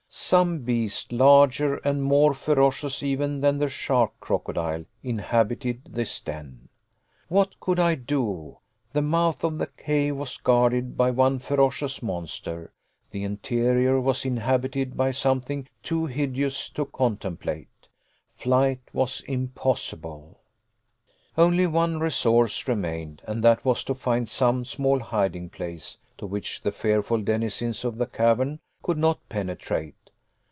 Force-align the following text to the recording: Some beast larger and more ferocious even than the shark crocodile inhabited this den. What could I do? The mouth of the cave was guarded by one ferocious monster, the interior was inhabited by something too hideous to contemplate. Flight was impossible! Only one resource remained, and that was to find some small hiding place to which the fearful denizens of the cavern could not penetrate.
Some 0.13 0.59
beast 0.59 1.13
larger 1.13 1.77
and 1.77 2.03
more 2.03 2.33
ferocious 2.33 3.01
even 3.01 3.39
than 3.39 3.59
the 3.59 3.69
shark 3.69 4.11
crocodile 4.19 4.83
inhabited 5.01 5.83
this 5.89 6.19
den. 6.19 6.67
What 7.29 7.57
could 7.61 7.79
I 7.79 7.95
do? 7.95 8.57
The 8.91 9.01
mouth 9.01 9.45
of 9.45 9.57
the 9.57 9.67
cave 9.67 10.17
was 10.17 10.35
guarded 10.35 10.97
by 10.97 11.11
one 11.11 11.39
ferocious 11.39 12.03
monster, 12.03 12.73
the 13.11 13.23
interior 13.23 14.01
was 14.01 14.25
inhabited 14.25 14.97
by 14.97 15.11
something 15.11 15.69
too 15.81 16.07
hideous 16.07 16.69
to 16.71 16.85
contemplate. 16.87 17.87
Flight 18.35 18.81
was 18.91 19.21
impossible! 19.21 20.41
Only 21.37 21.67
one 21.67 22.01
resource 22.01 22.67
remained, 22.67 23.21
and 23.25 23.41
that 23.45 23.63
was 23.63 23.85
to 23.85 23.95
find 23.95 24.27
some 24.27 24.65
small 24.65 24.99
hiding 24.99 25.49
place 25.49 25.99
to 26.17 26.25
which 26.25 26.59
the 26.61 26.71
fearful 26.73 27.19
denizens 27.21 27.85
of 27.85 27.97
the 27.97 28.07
cavern 28.07 28.59
could 28.83 28.97
not 28.97 29.17
penetrate. 29.29 29.95